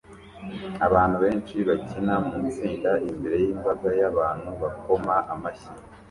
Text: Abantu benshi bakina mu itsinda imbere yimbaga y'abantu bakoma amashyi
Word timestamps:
Abantu 0.87 1.15
benshi 1.23 1.55
bakina 1.67 2.13
mu 2.25 2.33
itsinda 2.49 2.91
imbere 3.09 3.35
yimbaga 3.43 3.89
y'abantu 4.01 4.49
bakoma 4.61 5.15
amashyi 5.33 5.71